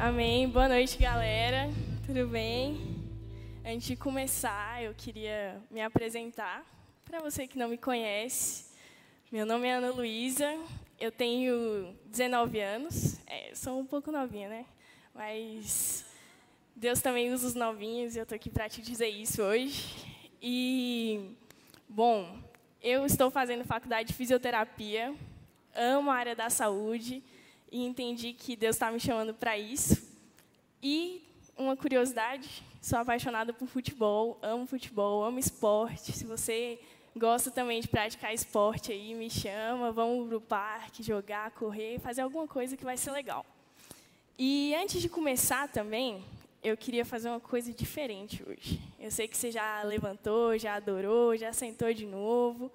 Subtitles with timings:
[0.00, 0.48] Amém.
[0.48, 1.68] Boa noite, galera.
[2.06, 2.78] Tudo bem?
[3.66, 6.64] Antes de começar, eu queria me apresentar.
[7.04, 8.66] Para você que não me conhece,
[9.32, 10.56] meu nome é Ana Luísa,
[11.00, 13.18] eu tenho 19 anos.
[13.26, 14.66] É, sou um pouco novinha, né?
[15.12, 16.06] Mas
[16.76, 19.96] Deus também usa os novinhos e eu estou aqui para te dizer isso hoje.
[20.40, 21.34] E,
[21.88, 22.38] bom,
[22.80, 25.12] eu estou fazendo faculdade de fisioterapia,
[25.74, 27.20] amo a área da saúde
[27.70, 30.06] e entendi que Deus está me chamando para isso.
[30.82, 31.22] E
[31.56, 36.12] uma curiosidade, sou apaixonada por futebol, amo futebol, amo esporte.
[36.12, 36.78] Se você
[37.16, 42.22] gosta também de praticar esporte aí, me chama, vamos para o parque, jogar, correr, fazer
[42.22, 43.44] alguma coisa que vai ser legal.
[44.38, 46.24] E antes de começar também,
[46.62, 48.80] eu queria fazer uma coisa diferente hoje.
[48.98, 52.70] Eu sei que você já levantou, já adorou, já sentou de novo.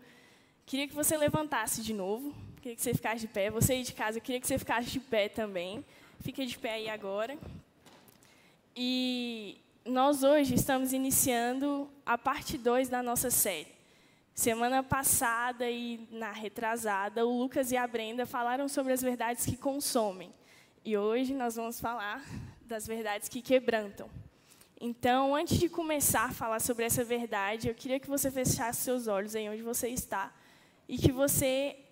[0.65, 2.33] Queria que você levantasse de novo.
[2.63, 3.49] Queria que você ficasse de pé.
[3.49, 5.83] Você aí de casa, eu queria que você ficasse de pé também.
[6.21, 7.37] Fique de pé aí agora.
[8.73, 13.67] E nós hoje estamos iniciando a parte 2 da nossa série.
[14.33, 19.57] Semana passada e na retrasada, o Lucas e a Brenda falaram sobre as verdades que
[19.57, 20.31] consomem.
[20.85, 22.23] E hoje nós vamos falar
[22.61, 24.09] das verdades que quebrantam.
[24.79, 29.07] Então, antes de começar a falar sobre essa verdade, eu queria que você fechasse seus
[29.07, 30.31] olhos aí onde você está
[30.87, 31.82] e que você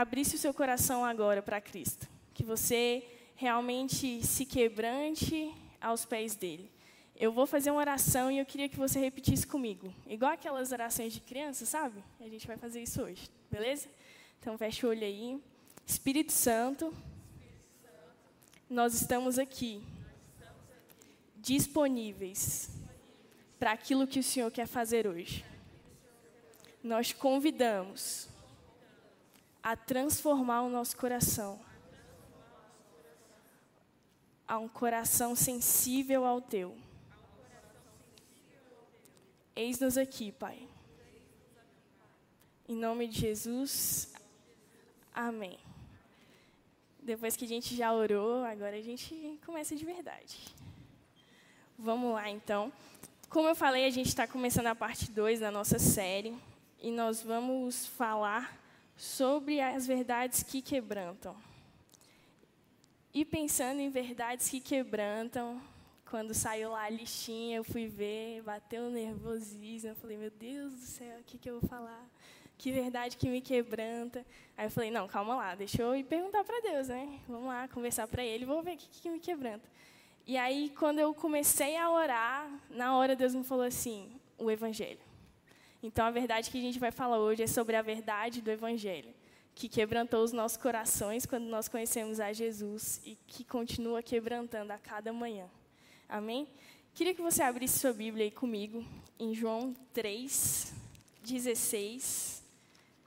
[0.00, 2.08] abrisse o seu coração agora para Cristo.
[2.34, 3.06] Que você
[3.36, 6.68] realmente se quebrante aos pés dele.
[7.14, 9.94] Eu vou fazer uma oração e eu queria que você repetisse comigo.
[10.08, 12.02] Igual aquelas orações de criança, sabe?
[12.20, 13.88] A gente vai fazer isso hoje, beleza?
[14.40, 15.40] Então, fecha o olho aí.
[15.86, 16.92] Espírito Santo,
[18.68, 19.80] nós estamos aqui
[21.36, 22.68] disponíveis
[23.60, 25.44] para aquilo que o Senhor quer fazer hoje.
[26.82, 28.33] Nós convidamos
[29.64, 31.58] a transformar o nosso coração
[34.46, 36.76] a um coração sensível ao teu.
[39.56, 40.68] Eis-nos aqui, Pai.
[42.68, 44.12] Em nome de Jesus,
[45.14, 45.58] amém.
[47.00, 50.38] Depois que a gente já orou, agora a gente começa de verdade.
[51.78, 52.72] Vamos lá, então.
[53.28, 56.36] Como eu falei, a gente está começando a parte 2 da nossa série
[56.80, 58.63] e nós vamos falar
[58.96, 61.36] sobre as verdades que quebrantam.
[63.12, 65.60] E pensando em verdades que quebrantam,
[66.10, 70.80] quando saiu lá a listinha, eu fui ver, bateu nervosismo, eu falei, meu Deus do
[70.80, 72.08] céu, o que, que eu vou falar?
[72.58, 74.24] Que verdade que me quebranta.
[74.56, 77.20] Aí eu falei, não, calma lá, deixa eu ir perguntar para Deus, né?
[77.28, 79.68] Vamos lá, conversar para Ele, vou ver o que, que me quebranta.
[80.26, 84.98] E aí, quando eu comecei a orar, na hora Deus me falou assim: o Evangelho.
[85.84, 89.12] Então, a verdade que a gente vai falar hoje é sobre a verdade do Evangelho,
[89.54, 94.78] que quebrantou os nossos corações quando nós conhecemos a Jesus e que continua quebrantando a
[94.78, 95.46] cada manhã.
[96.08, 96.48] Amém?
[96.94, 98.82] Queria que você abrisse sua Bíblia aí comigo,
[99.20, 100.72] em João 3,
[101.22, 102.42] 16.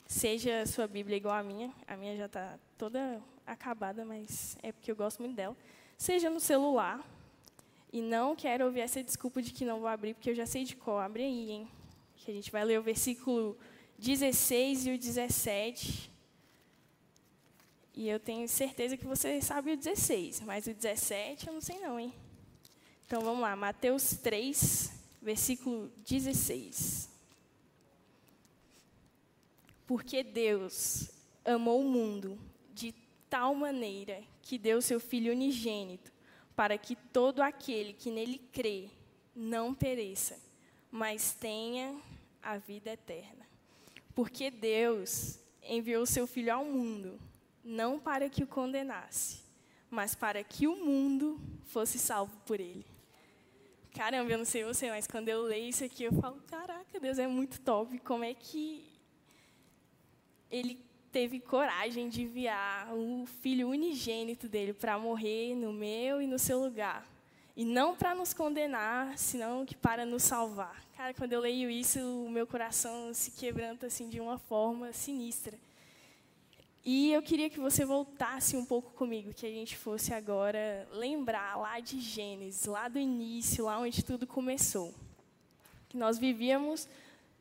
[0.06, 1.74] Seja sua Bíblia igual à minha.
[1.88, 5.58] A minha já está toda acabada, mas é porque eu gosto muito dela
[5.98, 7.04] seja no celular.
[7.92, 10.64] E não quero ouvir essa desculpa de que não vou abrir, porque eu já sei
[10.64, 11.00] de qual.
[11.00, 11.68] Abre aí, hein?
[12.18, 13.58] Que a gente vai ler o versículo
[13.98, 16.12] 16 e o 17.
[17.96, 21.80] E eu tenho certeza que você sabe o 16, mas o 17 eu não sei
[21.80, 22.14] não, hein?
[23.08, 24.92] Então vamos lá, Mateus 3,
[25.22, 27.10] versículo 16.
[29.88, 31.10] Porque Deus
[31.46, 32.38] amou o mundo
[32.74, 32.94] de
[33.30, 36.12] tal maneira que deu seu Filho unigênito,
[36.56, 38.90] para que todo aquele que nele crê
[39.36, 40.38] não pereça,
[40.92, 41.96] mas tenha
[42.42, 43.46] a vida eterna.
[44.16, 47.20] Porque Deus enviou seu Filho ao mundo,
[47.64, 49.42] não para que o condenasse,
[49.90, 52.86] mas para que o mundo fosse salvo por ele.
[53.94, 57.18] Caramba, eu não sei você, mas quando eu leio isso aqui, eu falo: caraca, Deus
[57.18, 57.98] é muito top.
[58.00, 58.86] Como é que
[60.50, 66.38] ele teve coragem de enviar o filho unigênito dele para morrer no meu e no
[66.38, 67.06] seu lugar.
[67.58, 70.80] E não para nos condenar, senão que para nos salvar.
[70.96, 75.58] Cara, quando eu leio isso, o meu coração se quebranta assim de uma forma sinistra.
[76.86, 81.58] E eu queria que você voltasse um pouco comigo, que a gente fosse agora lembrar
[81.58, 84.94] lá de Gênesis, lá do início, lá onde tudo começou.
[85.90, 86.88] Que nós vivíamos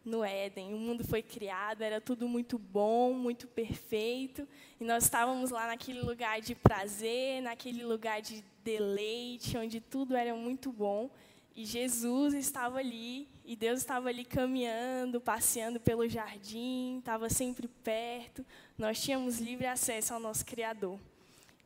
[0.03, 0.73] no Éden.
[0.73, 4.49] O mundo foi criado, era tudo muito bom, muito perfeito,
[4.81, 10.35] e nós estávamos lá naquele lugar de prazer, naquele lugar de deleite, onde tudo era
[10.35, 11.09] muito bom.
[11.55, 18.45] E Jesus estava ali, e Deus estava ali caminhando, passeando pelo jardim, estava sempre perto.
[18.77, 20.99] Nós tínhamos livre acesso ao nosso Criador.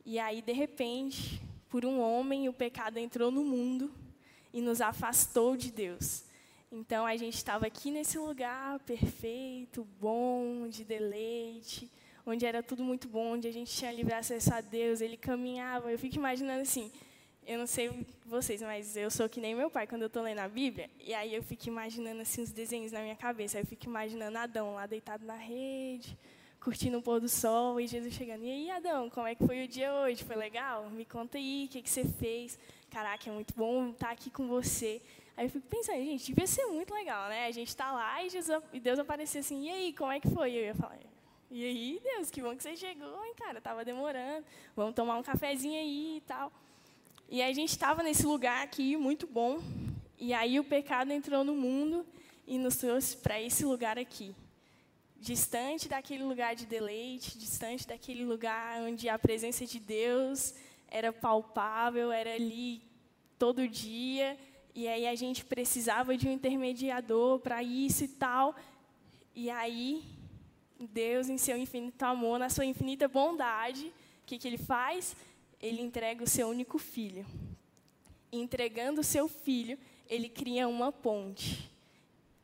[0.05, 3.91] E aí, de repente, por um homem o pecado entrou no mundo
[4.53, 6.23] e nos afastou de Deus.
[6.71, 11.89] Então a gente estava aqui nesse lugar perfeito, bom, de deleite,
[12.25, 15.91] onde era tudo muito bom, onde a gente tinha livre acesso a Deus, ele caminhava.
[15.91, 16.91] Eu fico imaginando assim,
[17.45, 20.39] eu não sei vocês, mas eu sou que nem meu pai quando eu estou lendo
[20.39, 23.59] a Bíblia, e aí eu fico imaginando assim os desenhos na minha cabeça.
[23.59, 26.17] Eu fico imaginando Adão lá deitado na rede,
[26.59, 28.43] curtindo o pôr do sol, e Jesus chegando.
[28.43, 30.23] E aí, Adão, como é que foi o dia hoje?
[30.23, 30.89] Foi legal?
[30.89, 32.57] Me conta aí, o que, que você fez?
[32.89, 35.01] Caraca, é muito bom estar aqui com você.
[35.35, 37.47] Aí eu fico pensando, gente, devia ser muito legal, né?
[37.47, 40.29] A gente está lá e, Jesus, e Deus aparecer assim, e aí, como é que
[40.29, 40.51] foi?
[40.51, 40.97] Eu ia falar,
[41.53, 43.59] e aí, Deus, que bom que você chegou, hein, cara?
[43.59, 44.45] Tava demorando.
[44.73, 46.49] Vamos tomar um cafezinho aí e tal.
[47.27, 49.59] E a gente estava nesse lugar aqui, muito bom.
[50.17, 52.05] E aí o pecado entrou no mundo
[52.47, 54.33] e nos trouxe para esse lugar aqui.
[55.19, 60.55] Distante daquele lugar de deleite, distante daquele lugar onde a presença de Deus
[60.87, 62.81] era palpável, era ali
[63.37, 64.37] todo dia.
[64.73, 68.55] E aí a gente precisava de um intermediador para isso e tal.
[69.35, 70.01] E aí,
[70.85, 75.15] Deus, em seu infinito amor, na sua infinita bondade, o que, que ele faz?
[75.59, 77.25] Ele entrega o seu único filho.
[78.31, 79.77] Entregando o seu filho,
[80.09, 81.69] ele cria uma ponte.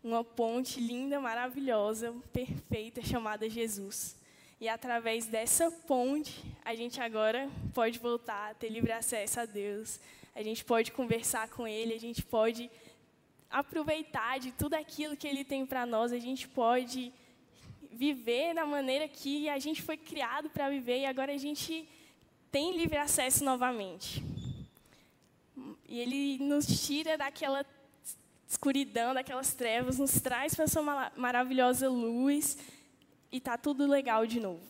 [0.03, 4.15] Uma ponte linda, maravilhosa, perfeita, chamada Jesus.
[4.59, 9.99] E através dessa ponte, a gente agora pode voltar a ter livre acesso a Deus,
[10.33, 12.69] a gente pode conversar com Ele, a gente pode
[13.49, 17.13] aproveitar de tudo aquilo que Ele tem para nós, a gente pode
[17.97, 21.87] viver da maneira que a gente foi criado para viver e agora a gente
[22.51, 24.23] tem livre acesso novamente.
[25.87, 27.65] E Ele nos tira daquela
[28.47, 32.57] escuridão, daquelas trevas, nos traz para a sua maravilhosa luz
[33.31, 34.63] e está tudo legal de novo.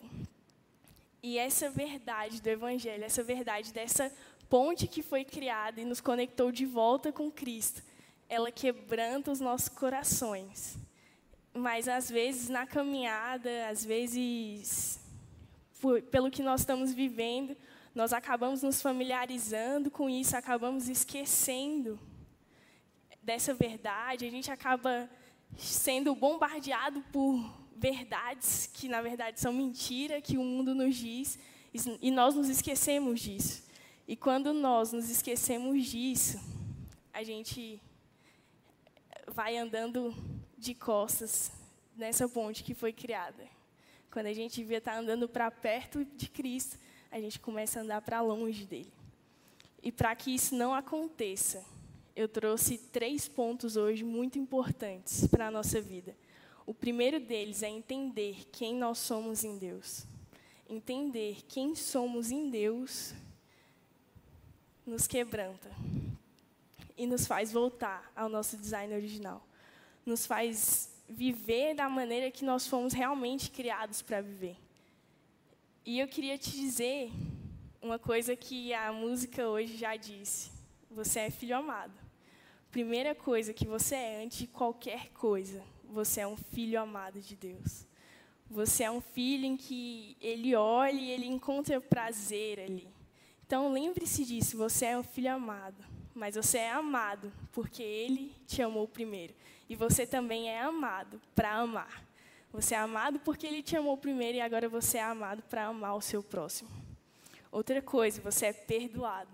[1.22, 4.10] E essa verdade do Evangelho, essa verdade dessa
[4.48, 7.82] ponte que foi criada e nos conectou de volta com Cristo,
[8.28, 10.78] ela quebranta os nossos corações.
[11.54, 15.00] Mas às vezes na caminhada, às vezes
[15.80, 17.56] por, pelo que nós estamos vivendo,
[17.94, 21.98] nós acabamos nos familiarizando com isso, acabamos esquecendo
[23.22, 25.10] dessa verdade, a gente acaba
[25.56, 31.38] sendo bombardeado por verdades que na verdade são mentira que o mundo nos diz
[32.00, 33.68] e nós nos esquecemos disso.
[34.06, 36.40] E quando nós nos esquecemos disso,
[37.12, 37.80] a gente
[39.26, 40.14] vai andando
[40.58, 41.52] de costas
[41.96, 43.46] nessa ponte que foi criada.
[44.10, 46.78] Quando a gente devia estar andando para perto de Cristo,
[47.10, 48.92] a gente começa a andar para longe dele.
[49.82, 51.64] E para que isso não aconteça,
[52.16, 56.16] eu trouxe três pontos hoje muito importantes para a nossa vida.
[56.66, 60.04] O primeiro deles é entender quem nós somos em Deus.
[60.68, 63.14] Entender quem somos em Deus
[64.84, 65.70] nos quebranta
[66.96, 69.47] e nos faz voltar ao nosso design original.
[70.08, 74.56] Nos faz viver da maneira que nós fomos realmente criados para viver.
[75.84, 77.12] E eu queria te dizer
[77.82, 80.50] uma coisa que a música hoje já disse:
[80.90, 81.92] você é filho amado.
[82.70, 87.36] Primeira coisa que você é antes de qualquer coisa, você é um filho amado de
[87.36, 87.86] Deus.
[88.48, 92.88] Você é um filho em que ele olha e ele encontra prazer ali.
[93.46, 95.84] Então lembre-se disso, você é um filho amado,
[96.14, 99.34] mas você é amado porque ele te amou primeiro.
[99.68, 102.02] E você também é amado para amar.
[102.52, 105.94] Você é amado porque ele te amou primeiro e agora você é amado para amar
[105.94, 106.70] o seu próximo.
[107.52, 109.30] Outra coisa, você é perdoado.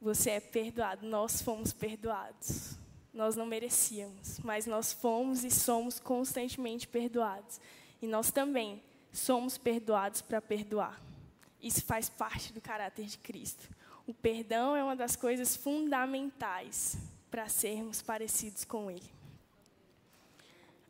[0.00, 2.76] Você é perdoado, nós fomos perdoados.
[3.14, 7.60] Nós não merecíamos, mas nós fomos e somos constantemente perdoados.
[8.00, 11.00] E nós também somos perdoados para perdoar.
[11.62, 13.68] Isso faz parte do caráter de Cristo.
[14.06, 16.96] O perdão é uma das coisas fundamentais
[17.32, 19.10] para sermos parecidos com Ele.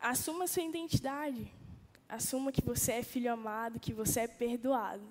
[0.01, 1.49] Assuma sua identidade.
[2.09, 5.07] Assuma que você é filho amado, que você é perdoado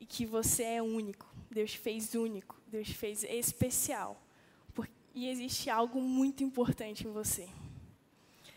[0.00, 1.30] e que você é único.
[1.50, 4.20] Deus te fez único, Deus te fez especial.
[5.14, 7.46] E existe algo muito importante em você.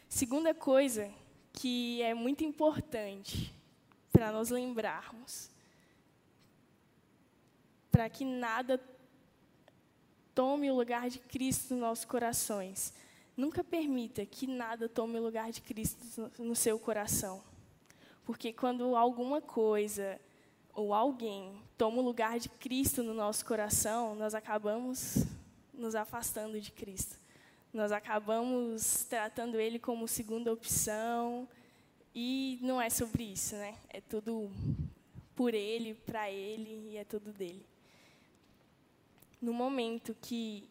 [0.08, 1.12] Segunda coisa
[1.52, 3.54] que é muito importante
[4.10, 5.50] para nós lembrarmos
[7.92, 8.78] para que nada
[10.36, 12.94] tome o lugar de Cristo nos nossos corações.
[13.36, 17.42] Nunca permita que nada tome o lugar de Cristo no seu coração.
[18.26, 20.20] Porque quando alguma coisa
[20.74, 25.26] ou alguém toma o lugar de Cristo no nosso coração, nós acabamos
[25.74, 27.18] nos afastando de Cristo.
[27.74, 31.48] Nós acabamos tratando Ele como segunda opção.
[32.14, 33.76] E não é sobre isso, né?
[33.90, 34.50] É tudo
[35.36, 37.66] por Ele, para Ele e é tudo dele.
[39.42, 40.70] No momento que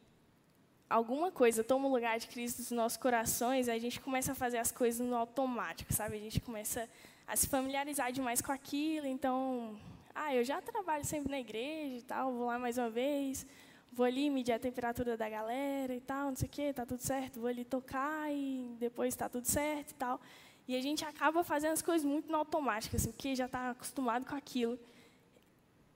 [0.88, 4.58] alguma coisa toma o lugar de Cristo nos nossos corações, a gente começa a fazer
[4.58, 6.16] as coisas no automático, sabe?
[6.16, 6.88] A gente começa
[7.26, 9.06] a se familiarizar demais com aquilo.
[9.06, 9.78] Então,
[10.14, 13.46] ah, eu já trabalho sempre na igreja e tal, vou lá mais uma vez,
[13.92, 17.00] vou ali medir a temperatura da galera e tal, não sei o quê, tá tudo
[17.00, 20.20] certo, vou ali tocar e depois está tudo certo e tal.
[20.66, 24.24] E a gente acaba fazendo as coisas muito no automático, assim, porque já está acostumado
[24.24, 24.78] com aquilo.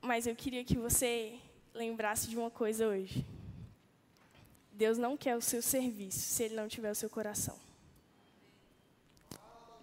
[0.03, 1.39] Mas eu queria que você
[1.75, 3.25] lembrasse de uma coisa hoje.
[4.73, 7.59] Deus não quer o seu serviço se ele não tiver o seu coração.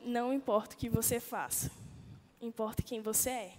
[0.03, 1.71] Não importa o que você faça,
[2.41, 3.57] importa quem você é.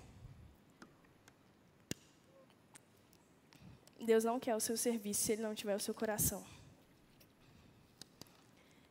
[4.01, 6.45] Deus não quer o seu serviço se ele não tiver o seu coração.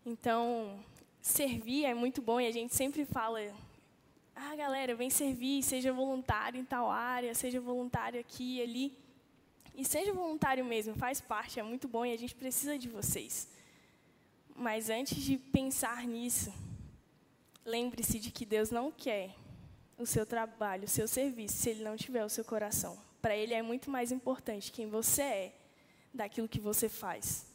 [0.06, 0.84] Então,
[1.22, 3.39] servir é muito bom e a gente sempre fala:
[4.36, 9.04] ah, galera, vem servir, seja voluntário em tal área, seja voluntário aqui e ali.
[9.77, 13.50] E seja voluntário mesmo, faz parte, é muito bom e a gente precisa de vocês.
[14.55, 16.53] Mas antes de pensar nisso,
[17.65, 19.36] lembre-se de que Deus não quer
[19.98, 22.98] o seu trabalho, o seu serviço, se Ele não tiver o seu coração.
[23.22, 25.53] Para Ele é muito mais importante quem você é
[26.13, 27.46] daquilo que você faz.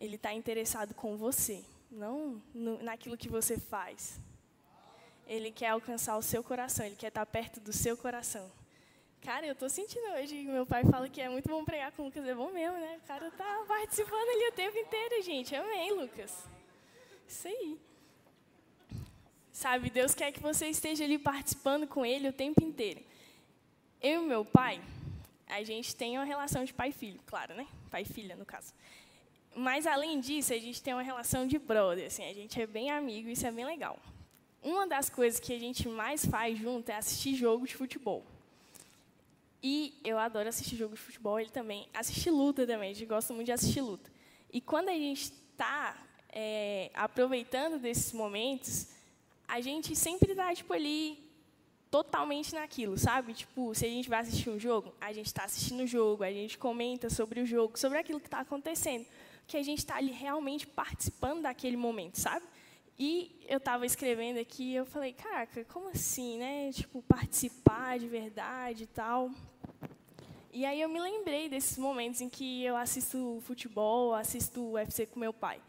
[0.00, 4.20] Ele está interessado com você, não no, naquilo que você faz.
[5.26, 8.50] Ele quer alcançar o seu coração, Ele quer estar perto do seu coração.
[9.22, 12.04] Cara, eu tô sentindo hoje, meu pai fala que é muito bom pregar com o
[12.06, 12.98] Lucas, é bom mesmo, né?
[13.04, 15.54] O cara tá participando ali o tempo inteiro, gente.
[15.54, 16.48] Amém, Lucas.
[17.28, 17.78] Isso aí.
[19.52, 23.02] Sabe, Deus quer que você esteja ali participando com Ele o tempo inteiro.
[24.00, 24.80] Eu e meu pai,
[25.46, 27.66] a gente tem uma relação de pai e filho, claro, né?
[27.90, 28.72] Pai e filha, no caso.
[29.54, 32.90] Mas, além disso, a gente tem uma relação de brother, assim, a gente é bem
[32.90, 33.98] amigo, isso é bem legal.
[34.62, 38.24] Uma das coisas que a gente mais faz junto é assistir jogo de futebol.
[39.62, 41.88] E eu adoro assistir jogo de futebol, ele também.
[41.92, 44.10] Assistir luta também, a gente gosta muito de assistir luta.
[44.52, 45.96] E quando a gente está
[46.32, 48.88] é, aproveitando desses momentos,
[49.46, 51.18] a gente sempre está tipo, ali
[51.90, 53.34] totalmente naquilo, sabe?
[53.34, 56.32] Tipo, se a gente vai assistir um jogo, a gente está assistindo o jogo, a
[56.32, 59.04] gente comenta sobre o jogo, sobre aquilo que está acontecendo.
[59.46, 62.46] Que a gente está ali realmente participando daquele momento, sabe?
[63.02, 66.70] E eu estava escrevendo aqui, eu falei, caraca, como assim, né?
[66.70, 69.30] Tipo, participar de verdade e tal.
[70.52, 75.18] E aí eu me lembrei desses momentos em que eu assisto futebol, assisto UFC com
[75.18, 75.62] meu pai.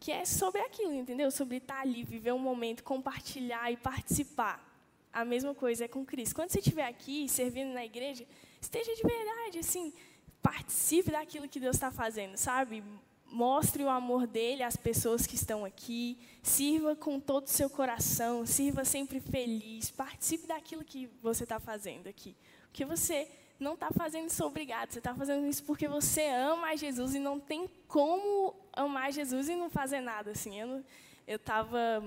[0.00, 1.30] Que é sobre aquilo, entendeu?
[1.30, 4.66] Sobre estar ali, viver um momento, compartilhar e participar.
[5.12, 6.34] A mesma coisa é com Cristo.
[6.34, 8.26] Quando você estiver aqui, servindo na igreja,
[8.62, 9.92] esteja de verdade, assim,
[10.40, 12.82] participe daquilo que Deus está fazendo, sabe?
[13.30, 18.46] Mostre o amor dele às pessoas que estão aqui, sirva com todo o seu coração,
[18.46, 22.34] sirva sempre feliz, participe daquilo que você está fazendo aqui.
[22.68, 23.28] Porque você
[23.60, 27.38] não está fazendo isso obrigado, você está fazendo isso porque você ama Jesus e não
[27.38, 30.30] tem como amar Jesus e não fazer nada.
[30.30, 30.58] Assim,
[31.26, 32.02] eu estava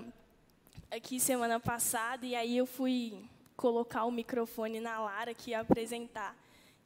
[0.89, 3.23] aqui semana passada e aí eu fui
[3.55, 6.35] colocar o microfone na Lara que ia apresentar.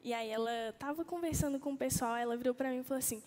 [0.03, 3.23] E aí ela estava conversando com o pessoal, ela virou para mim e falou assim,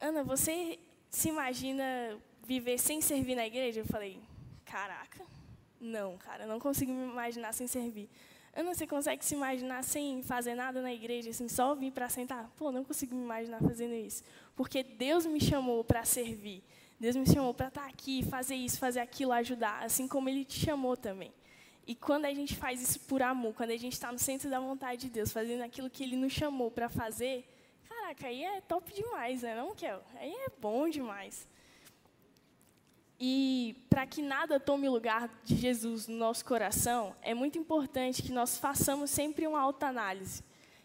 [0.00, 0.78] Ana, você
[1.10, 3.80] se imagina viver sem servir na igreja?
[3.80, 4.20] Eu falei,
[4.64, 5.24] caraca,
[5.80, 8.08] não, cara, não consigo me imaginar sem servir.
[8.54, 12.50] Ana, você consegue se imaginar sem fazer nada na igreja, assim, só vir para sentar?
[12.56, 14.22] Pô, não consigo me imaginar fazendo isso.
[14.56, 16.62] Porque Deus me chamou para servir.
[16.98, 20.58] Deus me chamou para estar aqui, fazer isso, fazer aquilo, ajudar, assim como Ele te
[20.58, 21.32] chamou também.
[21.86, 24.58] E quando a gente faz isso por amor, quando a gente está no centro da
[24.58, 27.48] vontade de Deus, fazendo aquilo que Ele nos chamou para fazer,
[28.08, 29.54] caraca, aí é top demais, né?
[29.54, 30.00] Não, Kel?
[30.16, 31.46] Aí é bom demais.
[33.20, 38.32] E para que nada tome lugar de Jesus no nosso coração, é muito importante que
[38.32, 40.42] nós façamos sempre uma autoanálise,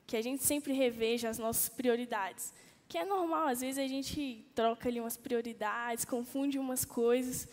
[0.07, 2.53] que a gente sempre reveja as nossas prioridades.
[2.89, 7.47] Que é normal, às vezes a gente troca ali umas prioridades, confunde umas coisas,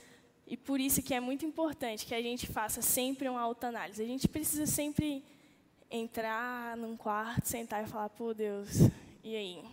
[0.47, 4.03] e por isso que é muito importante que a gente faça sempre uma autoanálise.
[4.03, 5.23] A gente precisa sempre
[5.91, 8.91] entrar num quarto, sentar e falar: pô, Deus,
[9.23, 9.65] e aí?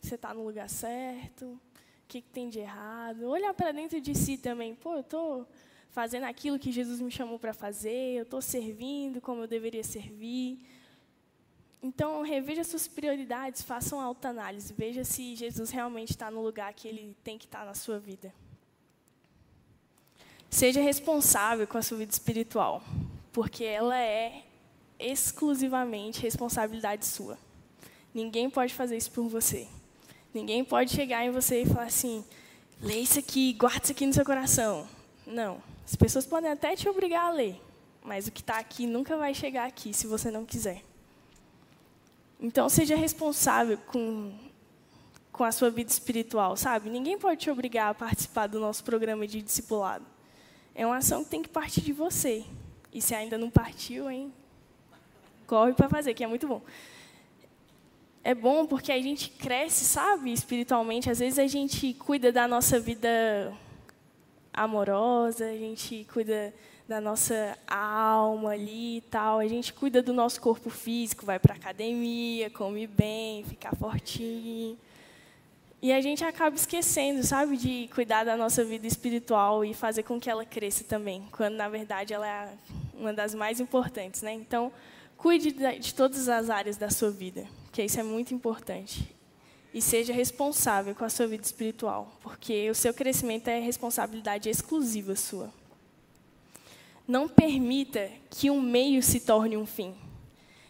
[0.00, 1.58] Você está no lugar certo?
[2.04, 3.22] o que, que tem de errado.
[3.24, 4.74] Olhar para dentro de si também.
[4.74, 5.48] Pô, eu estou
[5.90, 10.58] fazendo aquilo que Jesus me chamou para fazer, eu estou servindo como eu deveria servir.
[11.82, 16.88] Então, reveja suas prioridades, faça uma autoanálise, veja se Jesus realmente está no lugar que
[16.88, 18.32] ele tem que estar tá na sua vida.
[20.50, 22.82] Seja responsável com a sua vida espiritual,
[23.32, 24.44] porque ela é
[24.98, 27.38] exclusivamente responsabilidade sua.
[28.14, 29.66] Ninguém pode fazer isso por você.
[30.32, 32.24] Ninguém pode chegar em você e falar assim:
[32.80, 34.86] lê isso aqui, guarda isso aqui no seu coração.
[35.26, 35.60] Não.
[35.84, 37.60] As pessoas podem até te obrigar a ler,
[38.02, 40.82] mas o que está aqui nunca vai chegar aqui se você não quiser.
[42.40, 44.32] Então, seja responsável com
[45.34, 46.88] com a sua vida espiritual, sabe?
[46.88, 50.06] Ninguém pode te obrigar a participar do nosso programa de discipulado.
[50.72, 52.44] É uma ação que tem que partir de você.
[52.92, 54.32] E se ainda não partiu, hein?
[55.44, 56.62] Corre para fazer, que é muito bom.
[58.26, 61.10] É bom porque a gente cresce, sabe, espiritualmente.
[61.10, 63.52] Às vezes a gente cuida da nossa vida
[64.50, 66.54] amorosa, a gente cuida
[66.88, 69.40] da nossa alma ali e tal.
[69.40, 74.78] A gente cuida do nosso corpo físico, vai para academia, come bem, fica fortinho.
[75.82, 80.18] E a gente acaba esquecendo, sabe, de cuidar da nossa vida espiritual e fazer com
[80.18, 82.48] que ela cresça também, quando na verdade ela é
[82.94, 84.32] uma das mais importantes, né?
[84.32, 84.72] Então,
[85.14, 89.12] cuide de todas as áreas da sua vida, porque isso é muito importante.
[89.72, 95.16] E seja responsável com a sua vida espiritual, porque o seu crescimento é responsabilidade exclusiva
[95.16, 95.52] sua.
[97.04, 99.92] Não permita que um meio se torne um fim.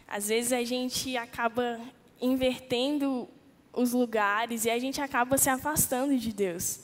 [0.07, 1.79] Às vezes a gente acaba
[2.19, 3.29] invertendo
[3.71, 6.79] os lugares e a gente acaba se afastando de Deus.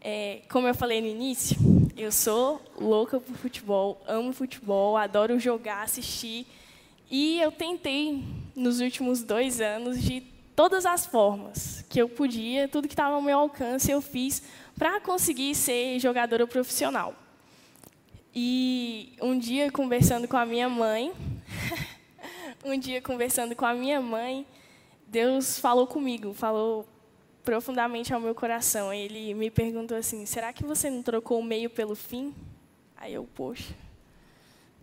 [0.00, 1.56] É, como eu falei no início,
[1.96, 6.46] eu sou louca por futebol, amo futebol, adoro jogar, assistir.
[7.10, 10.22] E eu tentei, nos últimos dois anos, de
[10.56, 14.42] todas as formas que eu podia, tudo que estava ao meu alcance, eu fiz
[14.76, 17.14] para conseguir ser jogadora profissional.
[18.34, 21.12] E um dia conversando com a minha mãe,
[22.64, 24.44] um dia conversando com a minha mãe,
[25.06, 26.86] Deus falou comigo, falou
[27.44, 28.92] profundamente ao meu coração.
[28.92, 32.34] Ele me perguntou assim: será que você não trocou o meio pelo fim?
[32.96, 33.72] Aí eu, poxa,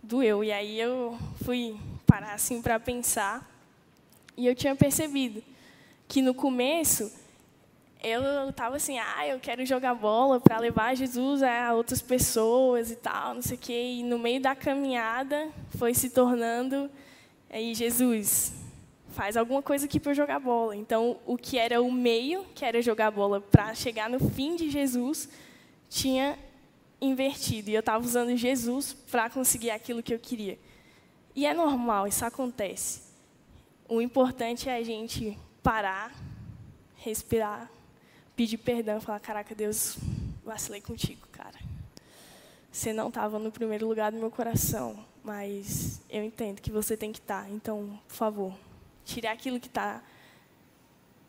[0.02, 0.42] doeu.
[0.42, 1.78] E aí eu fui
[2.14, 3.44] parar assim para pensar.
[4.36, 5.42] E eu tinha percebido
[6.06, 7.12] que no começo
[8.00, 12.96] eu estava assim, ah, eu quero jogar bola para levar Jesus a outras pessoas e
[12.96, 13.96] tal, não sei o quê.
[13.98, 16.88] E no meio da caminhada foi se tornando
[17.50, 18.52] aí Jesus
[19.08, 20.76] faz alguma coisa aqui para jogar bola.
[20.76, 24.70] Então, o que era o meio, que era jogar bola para chegar no fim de
[24.70, 25.28] Jesus,
[25.90, 26.38] tinha
[27.00, 27.70] invertido.
[27.70, 30.56] E eu estava usando Jesus para conseguir aquilo que eu queria.
[31.34, 33.02] E é normal, isso acontece.
[33.88, 36.14] O importante é a gente parar,
[36.96, 37.70] respirar,
[38.36, 39.98] pedir perdão, falar: Caraca, Deus,
[40.44, 41.58] vacilei contigo, cara.
[42.70, 47.12] Você não estava no primeiro lugar do meu coração, mas eu entendo que você tem
[47.12, 47.44] que estar.
[47.44, 47.50] Tá.
[47.50, 48.54] Então, por favor,
[49.04, 50.02] tire aquilo que está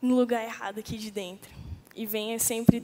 [0.01, 1.49] no lugar errado aqui de dentro
[1.95, 2.83] e venha sempre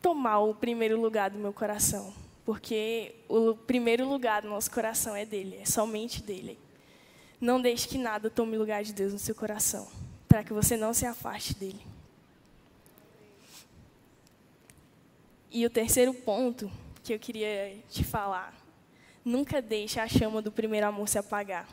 [0.00, 2.12] tomar o primeiro lugar do meu coração,
[2.44, 6.58] porque o primeiro lugar do nosso coração é dele, é somente dele.
[7.40, 9.88] Não deixe que nada tome lugar de Deus no seu coração,
[10.28, 11.80] para que você não se afaste dele.
[15.50, 16.70] E o terceiro ponto
[17.02, 18.54] que eu queria te falar,
[19.24, 21.68] nunca deixe a chama do primeiro amor se apagar.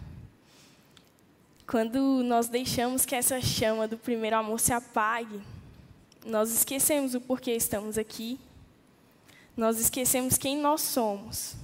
[1.70, 5.42] Quando nós deixamos que essa chama do primeiro amor se apague,
[6.26, 8.40] nós esquecemos o porquê estamos aqui,
[9.58, 11.56] nós esquecemos quem nós somos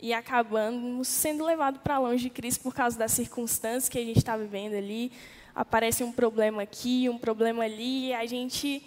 [0.00, 4.16] e acabamos sendo levados para longe de Cristo por causa das circunstâncias que a gente
[4.16, 5.12] está vivendo ali.
[5.54, 8.82] Aparece um problema aqui, um problema ali, e a gente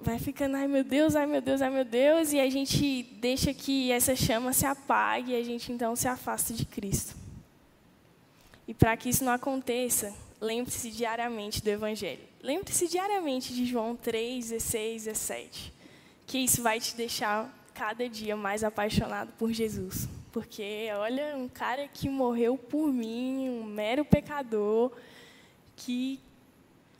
[0.00, 3.52] vai ficando, ai meu Deus, ai meu Deus, ai meu Deus, e a gente deixa
[3.52, 7.14] que essa chama se apague e a gente então se afasta de Cristo.
[8.66, 12.22] E para que isso não aconteça, lembre-se diariamente do Evangelho.
[12.40, 15.77] Lembre-se diariamente de João 3, 16, 17.
[16.28, 20.08] Que isso vai te deixar cada dia mais apaixonado por Jesus.
[20.30, 24.92] Porque, olha, um cara que morreu por mim, um mero pecador,
[25.74, 26.20] que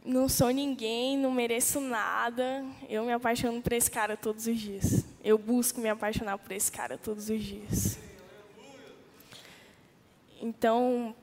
[0.04, 2.64] não sou ninguém, não mereço nada.
[2.88, 5.04] Eu me apaixono por esse cara todos os dias.
[5.22, 7.98] Eu busco me apaixonar por esse cara todos os dias.
[10.40, 11.14] Então,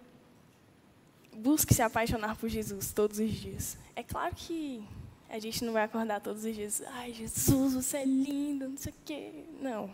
[1.34, 3.78] busque se apaixonar por Jesus todos os dias.
[3.96, 4.84] É claro que
[5.36, 8.94] a gente não vai acordar todos os dias, ai, Jesus, você é lindo, não sei
[8.94, 9.32] o quê.
[9.62, 9.94] Não.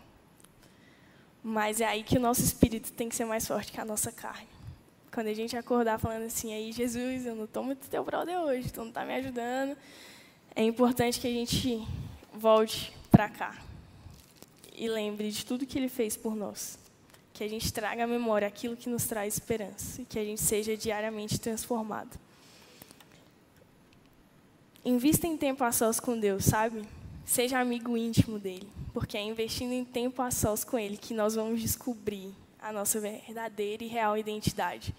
[1.42, 4.12] Mas é aí que o nosso espírito tem que ser mais forte que a nossa
[4.12, 4.48] carne.
[5.12, 8.72] Quando a gente acordar falando assim, aí, Jesus, eu não estou muito teu brother hoje,
[8.72, 9.76] tu não está me ajudando.
[10.54, 11.86] É importante que a gente
[12.32, 13.56] volte para cá
[14.76, 16.78] e lembre de tudo que ele fez por nós.
[17.34, 20.40] Que a gente traga à memória aquilo que nos traz esperança e que a gente
[20.40, 22.18] seja diariamente transformado.
[24.84, 26.82] Invista em tempo a sós com Deus, sabe?
[27.24, 31.36] Seja amigo íntimo dele, porque é investindo em tempo a sós com ele que nós
[31.36, 34.94] vamos descobrir a nossa verdadeira e real identidade.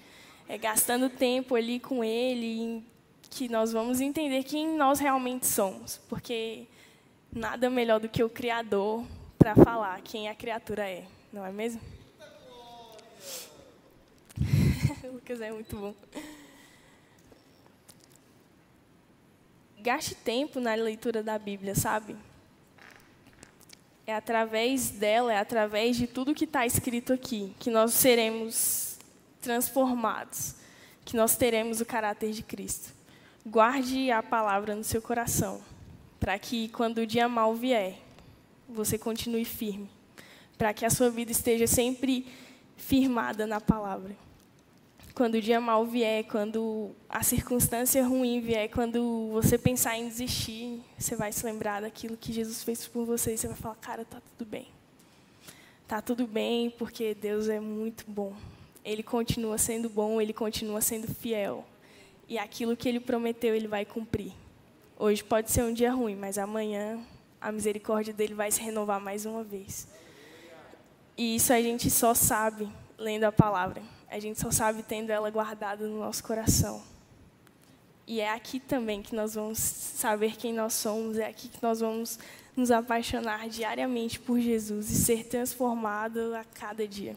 [0.48, 2.84] É gastando tempo ali com Ele
[3.30, 6.68] que nós vamos entender quem nós realmente somos, porque
[7.32, 9.04] nada melhor do que o Criador
[9.40, 11.82] para falar quem a criatura é, não é mesmo?
[15.12, 15.96] Lucas é muito bom.
[19.84, 22.16] Gaste tempo na leitura da Bíblia, sabe?
[24.08, 28.98] É através dela, é através de tudo que está escrito aqui, que nós seremos
[29.42, 30.56] transformados,
[31.04, 32.94] que nós teremos o caráter de Cristo.
[33.46, 35.62] Guarde a palavra no seu coração,
[36.18, 38.00] para que quando o dia mal vier,
[38.70, 39.90] você continue firme,
[40.58, 42.26] para que a sua vida esteja sempre
[42.78, 44.16] firmada na palavra.
[45.14, 50.82] Quando o dia mal vier, quando a circunstância ruim vier, quando você pensar em desistir,
[50.98, 54.04] você vai se lembrar daquilo que Jesus fez por você e você vai falar: "Cara,
[54.04, 54.68] tá tudo bem".
[55.88, 58.34] Tá tudo bem, porque Deus é muito bom.
[58.84, 61.64] Ele continua sendo bom, ele continua sendo fiel.
[62.28, 64.34] E aquilo que ele prometeu, ele vai cumprir.
[64.98, 67.00] Hoje pode ser um dia ruim, mas amanhã
[67.40, 69.88] a misericórdia dele vai se renovar mais uma vez.
[71.16, 72.68] E isso a gente só sabe
[72.98, 73.82] lendo a palavra.
[74.10, 76.84] A gente só sabe tendo ela guardada no nosso coração.
[78.06, 81.80] E é aqui também que nós vamos saber quem nós somos, é aqui que nós
[81.80, 82.20] vamos
[82.56, 87.16] nos apaixonar diariamente por Jesus e ser transformado a cada dia.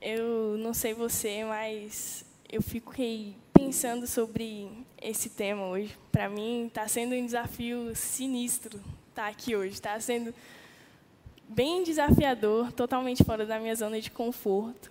[0.00, 4.70] Eu não sei você, mas eu fiquei pensando sobre
[5.00, 5.96] esse tema hoje.
[6.12, 8.78] Para mim, está sendo um desafio sinistro
[9.14, 9.74] estar aqui hoje.
[9.74, 10.34] Está sendo
[11.48, 14.90] bem desafiador, totalmente fora da minha zona de conforto.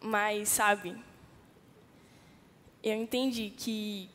[0.00, 0.96] Mas, sabe,
[2.82, 4.08] eu entendi que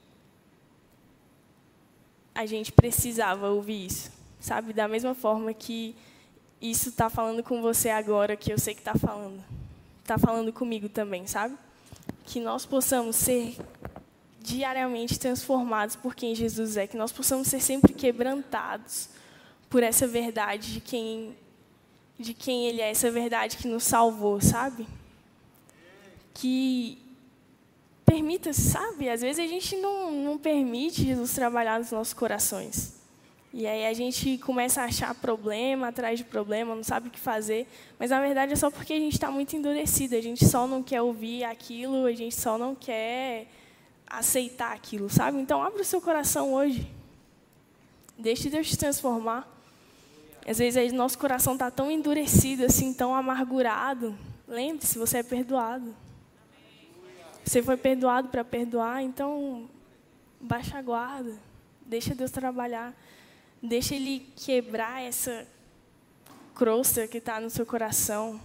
[2.33, 4.73] a gente precisava ouvir isso, sabe?
[4.73, 5.95] Da mesma forma que
[6.59, 9.43] isso está falando com você agora, que eu sei que está falando.
[10.01, 11.55] Está falando comigo também, sabe?
[12.25, 13.55] Que nós possamos ser
[14.41, 19.09] diariamente transformados por quem Jesus é, que nós possamos ser sempre quebrantados
[19.69, 21.35] por essa verdade de quem
[22.17, 24.87] de quem ele é, essa verdade que nos salvou, sabe?
[26.35, 26.99] Que
[28.05, 29.09] permita, sabe?
[29.09, 33.01] Às vezes a gente não, não permite Jesus trabalhar nos nossos corações.
[33.53, 37.19] E aí a gente começa a achar problema atrás de problema, não sabe o que
[37.19, 37.67] fazer.
[37.97, 40.15] Mas na verdade é só porque a gente está muito endurecido.
[40.15, 43.47] A gente só não quer ouvir aquilo, a gente só não quer
[44.11, 45.39] aceitar aquilo, sabe?
[45.39, 46.89] Então, abre o seu coração hoje.
[48.17, 49.47] Deixe Deus te transformar.
[50.45, 54.15] Às vezes, nosso coração está tão endurecido, assim, tão amargurado.
[54.47, 55.95] Lembre-se, você é perdoado.
[57.43, 59.69] Você foi perdoado para perdoar, então,
[60.39, 61.33] baixa a guarda.
[61.85, 62.93] Deixa Deus trabalhar.
[63.63, 65.47] Deixa Ele quebrar essa
[66.53, 68.39] crosta que está no seu coração,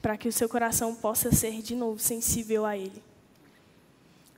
[0.00, 3.02] para que o seu coração possa ser de novo sensível a Ele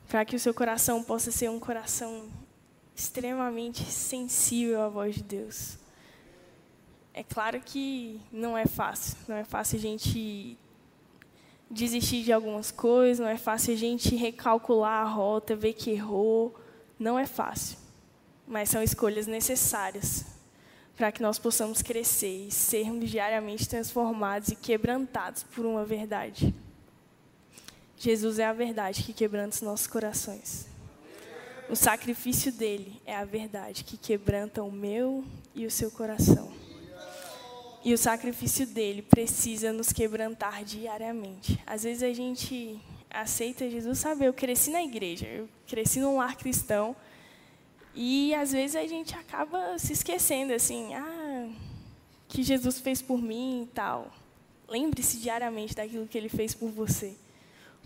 [0.08, 2.28] para que o seu coração possa ser um coração
[2.94, 5.76] extremamente sensível à voz de Deus.
[7.12, 10.58] É claro que não é fácil, não é fácil a gente
[11.70, 16.54] desistir de algumas coisas, não é fácil a gente recalcular a rota, ver que errou,
[16.98, 17.78] não é fácil.
[18.46, 20.24] Mas são escolhas necessárias
[20.96, 26.54] para que nós possamos crescer e sermos diariamente transformados e quebrantados por uma verdade.
[27.98, 30.66] Jesus é a verdade que quebranta os nossos corações.
[31.68, 36.52] O sacrifício dele é a verdade que quebranta o meu e o seu coração.
[37.82, 41.60] E o sacrifício dele precisa nos quebrantar diariamente.
[41.66, 42.78] Às vezes a gente
[43.08, 44.26] aceita Jesus, sabe?
[44.26, 46.94] Eu cresci na igreja, eu cresci num lar cristão.
[47.94, 51.48] E às vezes a gente acaba se esquecendo, assim, ah,
[52.28, 54.12] que Jesus fez por mim e tal.
[54.68, 57.16] Lembre-se diariamente daquilo que ele fez por você.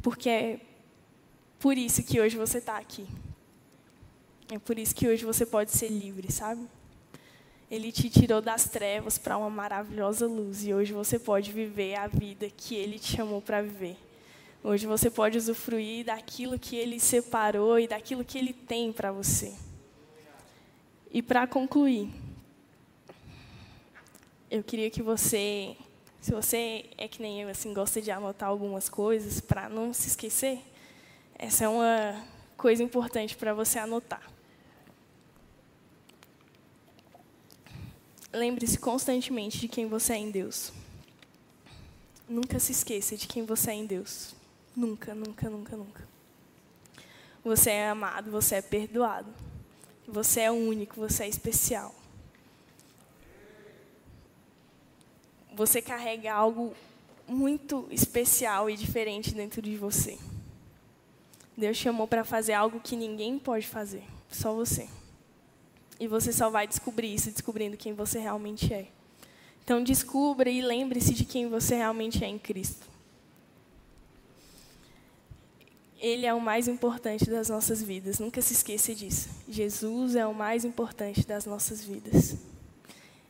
[0.03, 0.61] Porque é
[1.59, 3.07] por isso que hoje você está aqui.
[4.51, 6.67] É por isso que hoje você pode ser livre, sabe?
[7.71, 12.09] Ele te tirou das trevas para uma maravilhosa luz e hoje você pode viver a
[12.09, 13.97] vida que ele te chamou para viver.
[14.63, 19.55] Hoje você pode usufruir daquilo que ele separou e daquilo que ele tem para você.
[21.13, 22.11] E para concluir,
[24.51, 25.77] eu queria que você
[26.21, 30.09] se você é que nem eu, assim, gosta de anotar algumas coisas para não se
[30.09, 30.63] esquecer,
[31.39, 32.23] essa é uma
[32.57, 34.23] coisa importante para você anotar.
[38.33, 40.73] Lembre-se constantemente de quem você é em Deus.
[42.29, 44.35] Nunca se esqueça de quem você é em Deus.
[44.77, 46.09] Nunca, nunca, nunca, nunca.
[47.43, 49.33] Você é amado, você é perdoado.
[50.07, 51.95] Você é único, você é especial.
[55.55, 56.75] Você carrega algo
[57.27, 60.19] muito especial e diferente dentro de você.
[61.57, 64.89] Deus chamou para fazer algo que ninguém pode fazer, só você.
[65.99, 68.89] E você só vai descobrir isso descobrindo quem você realmente é.
[69.63, 72.89] Então descubra e lembre-se de quem você realmente é em Cristo.
[75.99, 78.19] Ele é o mais importante das nossas vidas.
[78.19, 79.29] Nunca se esqueça disso.
[79.47, 82.37] Jesus é o mais importante das nossas vidas.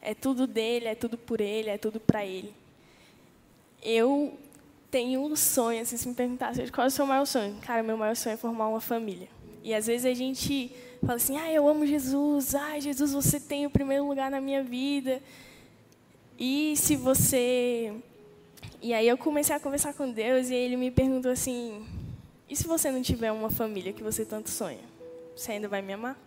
[0.01, 2.55] É tudo dele, é tudo por ele, é tudo para ele.
[3.83, 4.39] Eu
[4.91, 7.57] tenho um sonho, assim, se me perguntasse qual é o seu maior sonho.
[7.63, 9.29] Cara, meu maior sonho é formar uma família.
[9.63, 12.55] E às vezes a gente fala assim: ah, eu amo Jesus.
[12.55, 15.23] Ah, Jesus, você tem o primeiro lugar na minha vida.
[16.39, 17.93] E se você.
[18.83, 21.87] E aí eu comecei a conversar com Deus e ele me perguntou assim:
[22.49, 24.81] e se você não tiver uma família que você tanto sonha?
[25.37, 26.19] Você ainda vai me amar?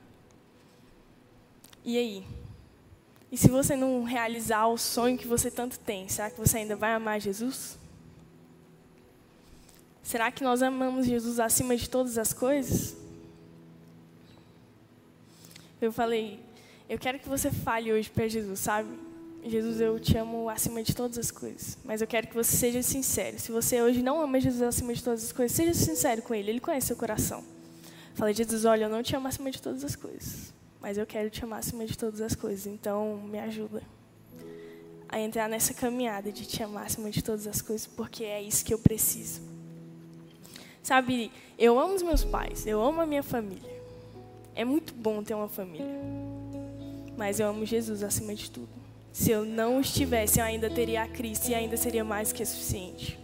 [1.84, 2.24] E aí?
[3.34, 6.76] E se você não realizar o sonho que você tanto tem, será que você ainda
[6.76, 7.80] vai amar Jesus?
[10.04, 12.96] Será que nós amamos Jesus acima de todas as coisas?
[15.82, 16.41] Eu falei,
[16.88, 18.89] eu quero que você fale hoje para Jesus, sabe?
[19.43, 21.76] Jesus, eu te amo acima de todas as coisas.
[21.84, 23.39] Mas eu quero que você seja sincero.
[23.39, 26.52] Se você hoje não ama Jesus acima de todas as coisas, seja sincero com Ele.
[26.52, 27.43] Ele conhece seu coração.
[28.13, 30.53] Falei, Jesus, olha, eu não te amo acima de todas as coisas.
[30.84, 32.67] Mas eu quero te amar acima de todas as coisas.
[32.67, 33.82] Então, me ajuda
[35.08, 38.65] a entrar nessa caminhada de te amar acima de todas as coisas, porque é isso
[38.65, 39.41] que eu preciso.
[40.82, 43.72] Sabe, eu amo os meus pais, eu amo a minha família.
[44.54, 45.88] É muito bom ter uma família.
[47.15, 48.67] Mas eu amo Jesus acima de tudo.
[49.13, 53.17] Se eu não estivesse, eu ainda teria a Cristo e ainda seria mais que suficiente.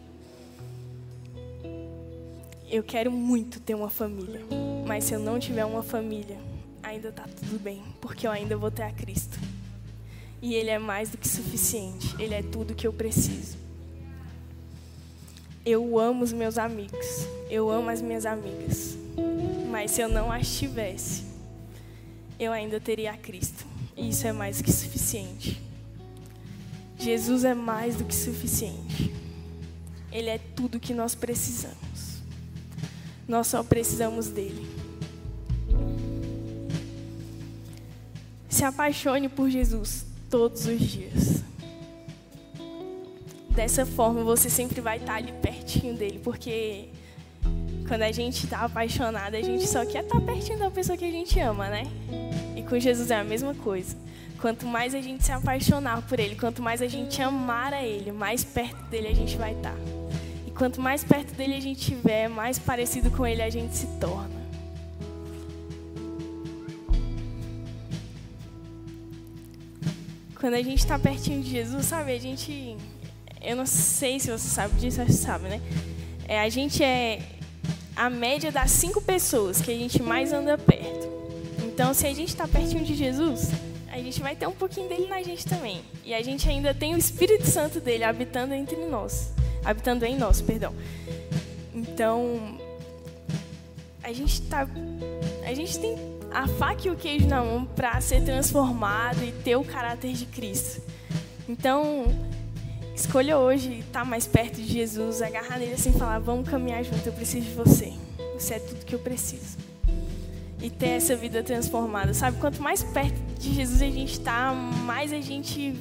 [2.69, 4.41] Eu quero muito ter uma família,
[4.87, 6.37] mas se eu não tiver uma família,
[6.89, 9.39] ainda está tudo bem, porque eu ainda vou ter a Cristo.
[10.41, 13.57] E Ele é mais do que suficiente, Ele é tudo que eu preciso.
[15.65, 18.97] Eu amo os meus amigos, eu amo as minhas amigas,
[19.69, 21.25] mas se eu não as tivesse,
[22.39, 23.65] eu ainda teria a Cristo.
[23.95, 25.61] E isso é mais que suficiente.
[26.97, 29.13] Jesus é mais do que suficiente.
[30.11, 32.21] Ele é tudo que nós precisamos.
[33.27, 34.78] Nós só precisamos dele.
[38.59, 41.41] Se apaixone por Jesus todos os dias.
[43.51, 46.89] Dessa forma você sempre vai estar ali pertinho dele, porque
[47.87, 51.09] quando a gente está apaixonado, a gente só quer estar pertinho da pessoa que a
[51.09, 51.83] gente ama, né?
[52.53, 53.95] E com Jesus é a mesma coisa.
[54.41, 58.11] Quanto mais a gente se apaixonar por Ele, quanto mais a gente amar a Ele,
[58.11, 59.77] mais perto dele a gente vai estar.
[60.45, 63.87] E quanto mais perto dele a gente estiver, mais parecido com Ele a gente se
[64.01, 64.38] torna.
[70.39, 72.77] Quando a gente está pertinho de Jesus, sabe, a gente.
[73.41, 75.61] Eu não sei se você sabe disso, você sabe, né?
[76.27, 77.21] É, a gente é
[77.95, 81.09] a média das cinco pessoas que a gente mais anda perto.
[81.65, 83.49] Então, se a gente está pertinho de Jesus,
[83.91, 85.81] a gente vai ter um pouquinho dele na gente também.
[86.05, 90.41] E a gente ainda tem o Espírito Santo dele habitando entre nós, habitando em nós,
[90.41, 90.73] perdão.
[91.73, 92.57] Então,
[94.01, 94.65] a gente tá
[95.45, 99.55] a gente tem a faca e o queijo na mão para ser transformado e ter
[99.55, 100.81] o caráter de Cristo.
[101.47, 102.05] Então,
[102.95, 107.13] escolha hoje estar mais perto de Jesus, agarrar nele assim falar: "Vamos caminhar junto, eu
[107.13, 107.93] preciso de você.
[108.35, 109.57] Você é tudo que eu preciso."
[110.61, 112.37] E ter essa vida transformada, sabe?
[112.37, 115.73] Quanto mais perto de Jesus a gente está, mais a gente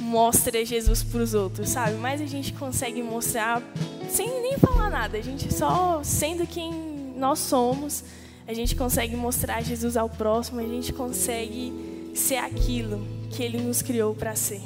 [0.00, 1.94] mostra Jesus para os outros, sabe?
[1.96, 3.62] Mais a gente consegue mostrar
[4.10, 5.18] sem nem falar nada.
[5.18, 6.72] A gente só sendo quem
[7.16, 8.02] nós somos,
[8.48, 11.70] a gente consegue mostrar Jesus ao próximo, a gente consegue
[12.14, 14.62] ser aquilo que Ele nos criou para ser.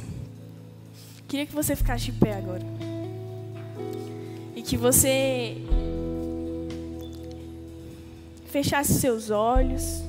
[1.27, 2.63] Queria que você ficasse de pé agora.
[4.55, 5.57] E que você
[8.47, 10.01] fechasse seus olhos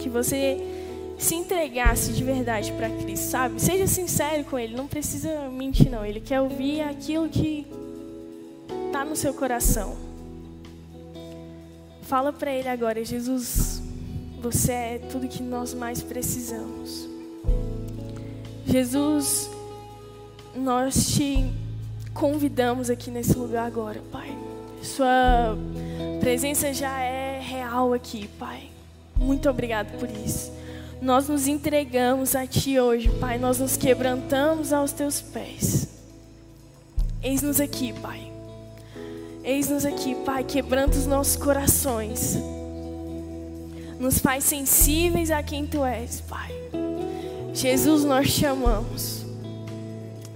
[0.00, 0.56] que você
[1.18, 3.60] se entregasse de verdade para Cristo, sabe?
[3.60, 6.04] Seja sincero com Ele, não precisa mentir, não.
[6.04, 7.66] Ele quer ouvir aquilo que
[8.86, 10.05] está no seu coração.
[12.06, 13.82] Fala para Ele agora, Jesus,
[14.40, 17.08] você é tudo que nós mais precisamos.
[18.64, 19.50] Jesus,
[20.54, 21.50] nós te
[22.14, 24.36] convidamos aqui nesse lugar agora, Pai.
[24.82, 25.58] Sua
[26.20, 28.70] presença já é real aqui, Pai.
[29.16, 30.52] Muito obrigado por isso.
[31.02, 33.36] Nós nos entregamos a Ti hoje, Pai.
[33.36, 35.88] Nós nos quebrantamos aos Teus pés.
[37.20, 38.35] Eis-nos aqui, Pai.
[39.46, 40.42] Eis-nos aqui, Pai.
[40.42, 42.36] Quebranta os nossos corações.
[43.96, 46.52] Nos faz sensíveis a quem Tu és, Pai.
[47.54, 49.24] Jesus, nós te amamos.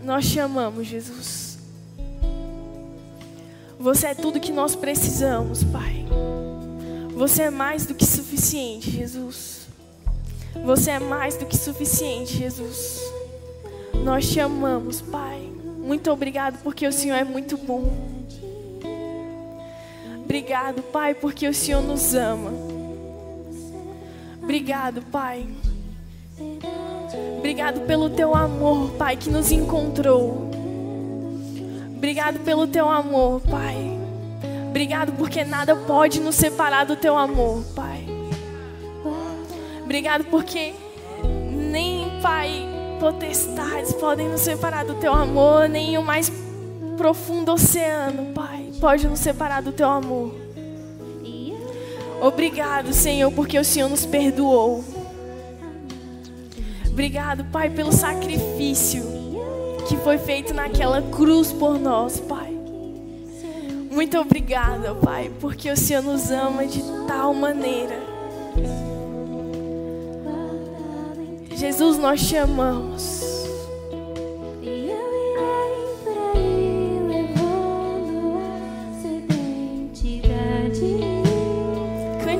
[0.05, 1.59] Nós te amamos, Jesus.
[3.81, 6.07] Você é tudo que nós precisamos, Pai.
[7.16, 9.66] Você é mais do que suficiente, Jesus.
[10.64, 13.01] Você é mais do que suficiente, Jesus.
[14.05, 15.51] Nós te amamos, Pai.
[15.79, 18.10] Muito obrigado porque o Senhor é muito bom.
[20.31, 22.53] Obrigado, Pai, porque o Senhor nos ama.
[24.40, 25.45] Obrigado, Pai.
[27.37, 30.49] Obrigado pelo teu amor, Pai, que nos encontrou.
[31.97, 33.99] Obrigado pelo teu amor, Pai.
[34.69, 38.07] Obrigado porque nada pode nos separar do teu amor, Pai.
[39.83, 40.75] Obrigado porque
[41.53, 42.69] nem, Pai,
[43.01, 46.31] potestades podem nos separar do teu amor, nem o mais
[46.97, 50.35] profundo oceano, Pai, pode nos separar do teu amor.
[52.21, 54.85] Obrigado, Senhor, porque o Senhor nos perdoou.
[56.88, 59.03] Obrigado, Pai, pelo sacrifício
[59.88, 62.51] que foi feito naquela cruz por nós, Pai.
[63.90, 67.99] Muito obrigada, Pai, porque o Senhor nos ama de tal maneira.
[71.57, 73.39] Jesus, nós te amamos.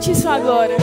[0.01, 0.75] Cante isso agora.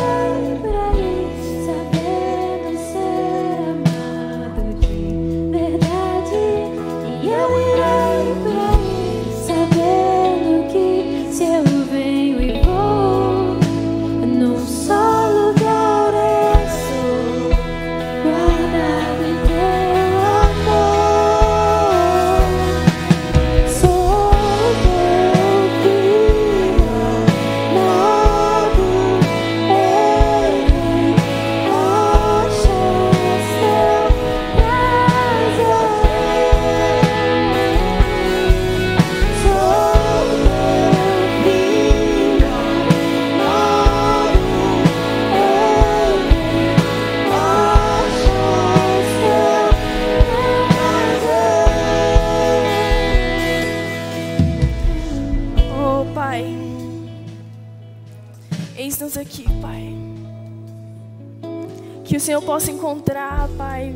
[62.28, 63.96] Senhor possa encontrar, Pai,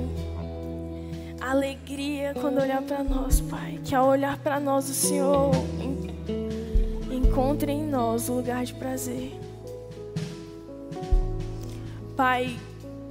[1.41, 3.78] alegria quando olhar para nós, Pai.
[3.84, 5.52] Que ao olhar para nós, o Senhor
[7.12, 9.38] encontre em nós o lugar de prazer.
[12.15, 12.58] Pai,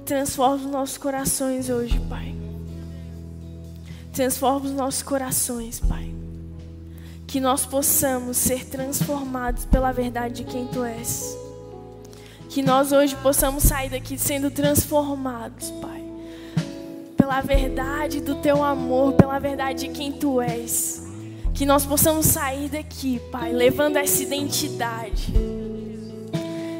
[0.05, 2.33] transforma os nossos corações hoje, Pai.
[4.11, 6.11] Transforma os nossos corações, Pai.
[7.27, 11.40] Que nós possamos ser transformados pela verdade de quem Tu és.
[12.51, 16.03] Que nós hoje possamos sair daqui sendo transformados, Pai.
[17.15, 21.01] Pela verdade do teu amor, pela verdade de quem tu és.
[21.53, 25.31] Que nós possamos sair daqui, Pai, levando essa identidade.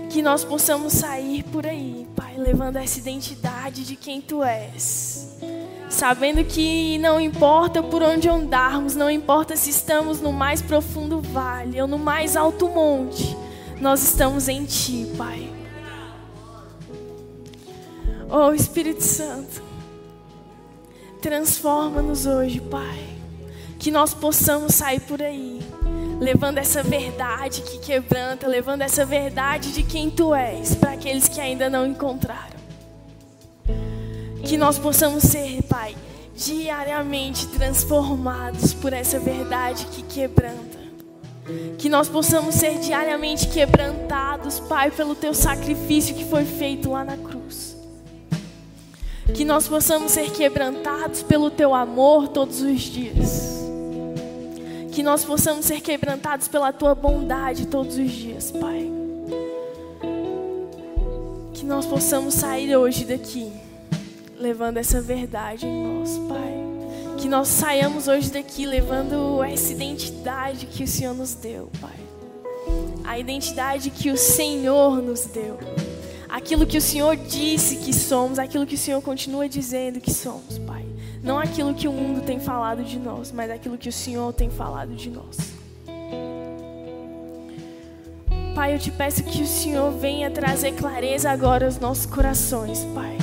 [0.09, 5.37] Que nós possamos sair por aí, Pai, levando essa identidade de quem tu és.
[5.89, 11.81] Sabendo que não importa por onde andarmos, não importa se estamos no mais profundo vale
[11.81, 13.37] ou no mais alto monte,
[13.79, 15.60] nós estamos em Ti, Pai.
[18.33, 19.61] Oh Espírito Santo,
[21.21, 23.09] transforma-nos hoje, Pai.
[23.77, 25.59] Que nós possamos sair por aí,
[26.17, 31.41] levando essa verdade que quebranta, levando essa verdade de quem Tu és, para aqueles que
[31.41, 32.55] ainda não encontraram.
[34.45, 35.93] Que nós possamos ser, Pai,
[36.33, 40.79] diariamente transformados por essa verdade que quebranta.
[41.77, 47.17] Que nós possamos ser diariamente quebrantados, Pai, pelo Teu sacrifício que foi feito lá na
[47.17, 47.70] cruz.
[49.33, 53.61] Que nós possamos ser quebrantados pelo teu amor todos os dias.
[54.91, 58.91] Que nós possamos ser quebrantados pela tua bondade todos os dias, Pai.
[61.53, 63.51] Que nós possamos sair hoje daqui
[64.37, 67.17] levando essa verdade em nós, Pai.
[67.17, 71.99] Que nós saiamos hoje daqui levando essa identidade que o Senhor nos deu, Pai.
[73.05, 75.57] A identidade que o Senhor nos deu
[76.41, 80.57] aquilo que o Senhor disse que somos, aquilo que o Senhor continua dizendo que somos,
[80.57, 80.83] Pai.
[81.23, 84.49] Não aquilo que o mundo tem falado de nós, mas aquilo que o Senhor tem
[84.49, 85.37] falado de nós.
[88.55, 93.17] Pai, eu te peço que o Senhor venha trazer clareza agora aos nossos corações, Pai.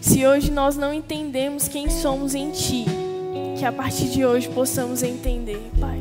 [0.00, 2.84] Se hoje nós não entendemos quem somos em Ti,
[3.56, 6.00] que a partir de hoje possamos entender, Pai.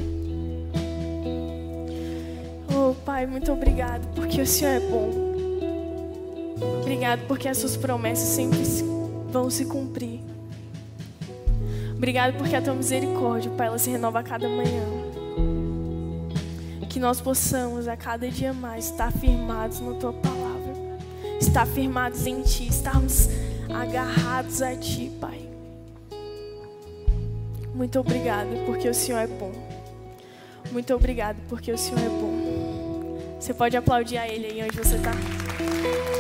[2.76, 5.27] Oh, Pai, muito obrigado, porque o Senhor é bom.
[6.82, 8.60] Obrigado porque as suas promessas sempre
[9.32, 10.22] vão se cumprir.
[11.96, 14.84] Obrigado porque a tua misericórdia, Pai, ela se renova a cada manhã.
[16.90, 20.74] Que nós possamos a cada dia mais estar firmados na tua palavra,
[21.40, 23.30] estar firmados em ti, estarmos
[23.72, 25.48] agarrados a ti, Pai.
[27.74, 29.52] Muito obrigado porque o Senhor é bom.
[30.72, 33.38] Muito obrigado porque o Senhor é bom.
[33.40, 36.17] Você pode aplaudir a Ele aí onde você está.